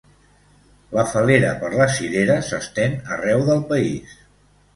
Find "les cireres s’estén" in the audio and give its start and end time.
1.73-2.97